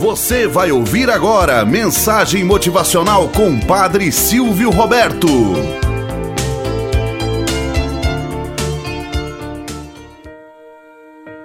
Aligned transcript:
Você 0.00 0.46
vai 0.46 0.72
ouvir 0.72 1.10
agora 1.10 1.62
mensagem 1.62 2.42
motivacional 2.42 3.28
com 3.28 3.60
Padre 3.60 4.10
Silvio 4.10 4.70
Roberto. 4.70 5.28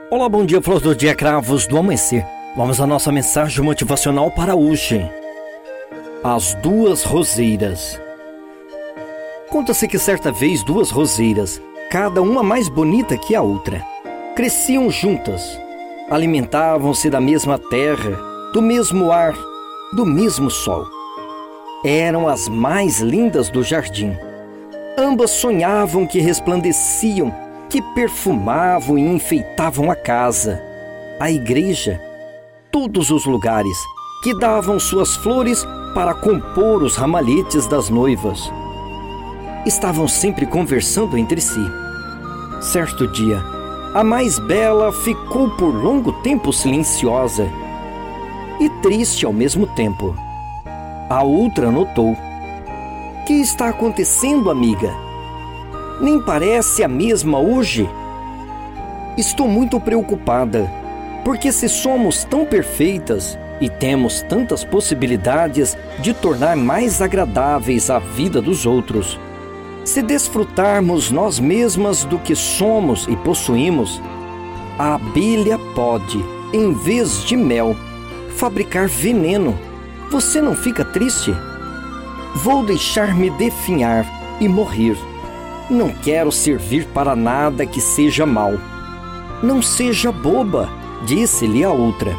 Olá, 0.09 0.29
bom 0.29 0.45
dia, 0.45 0.61
flor 0.61 0.79
do 0.79 0.95
dia, 0.95 1.13
cravos 1.13 1.67
do 1.67 1.77
amanhecer. 1.77 2.25
Vamos 2.55 2.79
à 2.79 2.87
nossa 2.87 3.11
mensagem 3.11 3.61
motivacional 3.61 4.31
para 4.31 4.55
hoje. 4.55 5.05
As 6.23 6.53
duas 6.53 7.03
roseiras. 7.03 7.99
Conta-se 9.49 9.85
que 9.85 9.99
certa 9.99 10.31
vez 10.31 10.63
duas 10.63 10.91
roseiras, 10.91 11.61
cada 11.91 12.21
uma 12.21 12.41
mais 12.41 12.69
bonita 12.69 13.17
que 13.17 13.35
a 13.35 13.41
outra, 13.41 13.85
cresciam 14.33 14.89
juntas, 14.89 15.59
alimentavam-se 16.09 17.09
da 17.09 17.19
mesma 17.19 17.59
terra 17.59 18.33
do 18.55 18.61
mesmo 18.61 19.11
ar, 19.11 19.35
do 19.91 20.05
mesmo 20.05 20.49
sol. 20.49 20.87
Eram 21.83 22.25
as 22.25 22.47
mais 22.47 23.01
lindas 23.01 23.49
do 23.49 23.61
jardim. 23.61 24.15
Ambas 24.97 25.31
sonhavam 25.31 26.07
que 26.07 26.21
resplandeciam, 26.21 27.35
que 27.69 27.81
perfumavam 27.93 28.97
e 28.97 29.01
enfeitavam 29.01 29.91
a 29.91 29.95
casa, 29.95 30.57
a 31.19 31.29
igreja, 31.29 31.99
todos 32.71 33.11
os 33.11 33.25
lugares, 33.25 33.77
que 34.23 34.33
davam 34.39 34.79
suas 34.79 35.17
flores 35.17 35.61
para 35.93 36.13
compor 36.13 36.81
os 36.81 36.95
ramalhetes 36.95 37.67
das 37.67 37.89
noivas. 37.89 38.49
Estavam 39.65 40.07
sempre 40.07 40.45
conversando 40.45 41.17
entre 41.17 41.41
si. 41.41 41.59
Certo 42.61 43.05
dia, 43.05 43.43
a 43.93 44.01
mais 44.01 44.39
bela 44.39 44.93
ficou 44.93 45.49
por 45.57 45.75
longo 45.75 46.13
tempo 46.21 46.53
silenciosa 46.53 47.51
e 48.59 48.69
triste 48.81 49.25
ao 49.25 49.33
mesmo 49.33 49.67
tempo. 49.67 50.15
A 51.09 51.23
outra 51.23 51.71
notou: 51.71 52.15
Que 53.25 53.33
está 53.33 53.69
acontecendo, 53.69 54.49
amiga? 54.49 54.91
Nem 56.01 56.21
parece 56.21 56.83
a 56.83 56.87
mesma 56.87 57.39
hoje? 57.39 57.89
Estou 59.17 59.47
muito 59.47 59.79
preocupada, 59.79 60.69
porque 61.23 61.51
se 61.51 61.69
somos 61.69 62.23
tão 62.25 62.45
perfeitas 62.45 63.37
e 63.61 63.69
temos 63.69 64.21
tantas 64.21 64.63
possibilidades 64.63 65.77
de 65.99 66.13
tornar 66.13 66.57
mais 66.57 67.01
agradáveis 67.01 67.89
a 67.89 67.99
vida 67.99 68.41
dos 68.41 68.65
outros, 68.65 69.17
se 69.85 70.01
desfrutarmos 70.01 71.11
nós 71.11 71.39
mesmas 71.39 72.03
do 72.03 72.17
que 72.17 72.35
somos 72.35 73.07
e 73.07 73.15
possuímos, 73.15 74.01
a 74.77 74.95
abelha 74.95 75.57
pode, 75.73 76.19
em 76.51 76.73
vez 76.73 77.23
de 77.23 77.37
mel, 77.37 77.75
fabricar 78.35 78.87
veneno. 78.87 79.57
Você 80.11 80.41
não 80.41 80.55
fica 80.55 80.83
triste? 80.85 81.33
Vou 82.35 82.65
deixar-me 82.65 83.29
definhar 83.31 84.05
e 84.39 84.47
morrer. 84.47 84.97
Não 85.69 85.89
quero 85.89 86.31
servir 86.31 86.85
para 86.87 87.15
nada 87.15 87.65
que 87.65 87.81
seja 87.81 88.25
mal. 88.25 88.53
Não 89.41 89.61
seja 89.61 90.11
boba, 90.11 90.69
disse-lhe 91.05 91.63
a 91.63 91.71
outra. 91.71 92.15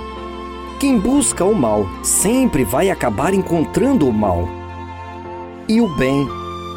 Quem 0.81 0.99
busca 0.99 1.45
o 1.45 1.55
mal 1.55 1.87
sempre 2.03 2.65
vai 2.65 2.91
acabar 2.91 3.33
encontrando 3.33 4.09
o 4.09 4.13
mal. 4.13 4.49
E 5.69 5.81
o 5.81 5.89
bem 5.97 6.27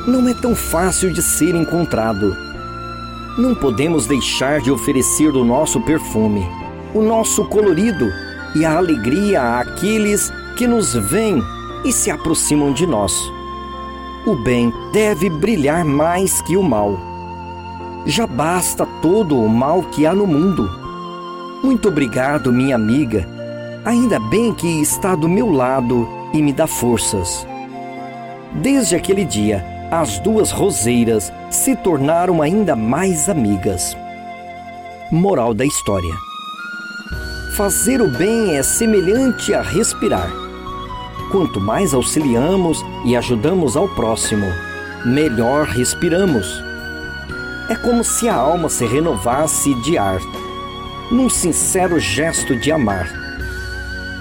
não 0.08 0.28
é 0.28 0.34
tão 0.34 0.56
fácil 0.56 1.14
de 1.14 1.22
ser 1.22 1.56
encontrado. 1.56 2.36
Não 3.38 3.56
podemos 3.56 4.06
deixar 4.06 4.60
de 4.62 4.72
oferecer 4.72 5.30
o 5.30 5.44
nosso 5.44 5.80
perfume, 5.82 6.46
o 6.94 7.02
nosso 7.02 7.46
colorido 7.46 8.10
e 8.56 8.66
a 8.66 8.78
alegria 8.78 9.60
àqueles 9.60 10.32
que 10.56 10.68
nos 10.68 10.94
veem 10.94 11.42
e 11.86 11.92
se 11.92 12.12
aproximam 12.12 12.74
de 12.74 12.86
nós. 12.86 13.14
O 14.26 14.36
bem 14.36 14.74
deve 14.92 15.30
brilhar 15.30 15.86
mais 15.86 16.42
que 16.42 16.58
o 16.58 16.64
mal. 16.64 17.00
Já 18.06 18.28
basta 18.28 18.86
todo 19.02 19.40
o 19.40 19.48
mal 19.48 19.84
que 19.84 20.06
há 20.06 20.14
no 20.14 20.28
mundo. 20.28 20.70
Muito 21.64 21.90
obrigado, 21.90 22.52
minha 22.52 22.76
amiga. 22.76 23.28
Ainda 23.86 24.20
bem 24.20 24.54
que 24.54 24.82
está 24.82 25.16
do 25.16 25.30
meu 25.30 25.52
lado 25.52 26.08
e 26.34 26.42
me 26.42 26.52
dá 26.52 26.68
forças. 26.68 27.48
Desde 28.62 28.96
aquele 28.96 29.26
dia, 29.26 29.66
as 29.92 30.20
duas 30.20 30.52
roseiras 30.52 31.32
se 31.50 31.76
tornaram 31.76 32.42
ainda 32.42 32.76
mais 32.76 33.30
amigas. 33.30 33.96
Moral 35.12 35.54
da 35.54 35.66
história 35.66 36.29
Fazer 37.56 38.02
o 38.02 38.08
bem 38.08 38.56
é 38.56 38.64
semelhante 38.64 39.54
a 39.54 39.62
respirar. 39.62 40.32
Quanto 41.32 41.60
mais 41.60 41.94
auxiliamos 41.94 42.84
e 43.06 43.18
ajudamos 43.18 43.76
ao 43.76 43.88
próximo, 43.90 44.46
melhor 45.04 45.66
respiramos. 45.66 46.64
É 47.68 47.76
como 47.76 48.04
se 48.04 48.30
a 48.30 48.36
alma 48.36 48.70
se 48.70 48.86
renovasse 48.86 49.74
de 49.82 49.98
ar, 49.98 50.20
num 51.12 51.30
sincero 51.30 52.00
gesto 52.00 52.56
de 52.56 52.72
amar. 52.72 53.10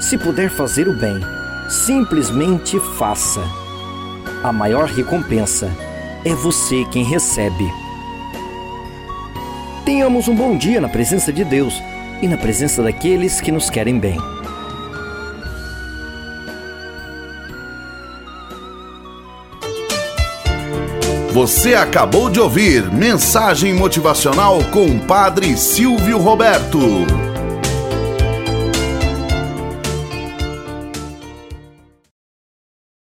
Se 0.01 0.19
puder 0.19 0.51
fazer 0.51 0.89
o 0.89 0.93
bem, 0.93 1.21
simplesmente 1.69 2.81
faça. 2.97 3.43
A 4.43 4.53
maior 4.53 4.87
recompensa 4.87 5.71
é 6.25 6.35
você 6.35 6.85
quem 6.91 7.05
recebe. 7.05 7.71
Tenhamos 9.85 10.29
um 10.29 10.35
bom 10.35 10.57
dia 10.57 10.81
na 10.81 10.89
presença 10.89 11.33
de 11.33 11.45
Deus 11.45 11.75
e 12.23 12.29
na 12.29 12.37
presença 12.37 12.83
daqueles 12.83 13.41
que 13.41 13.53
nos 13.53 13.71
querem 13.71 13.99
bem. 13.99 14.19
Você 21.33 21.75
acabou 21.75 22.29
de 22.29 22.41
ouvir 22.41 22.91
Mensagem 22.91 23.73
Motivacional 23.73 24.59
com 24.73 24.87
o 24.87 24.99
Padre 25.01 25.57
Silvio 25.57 26.19
Roberto. 26.19 27.28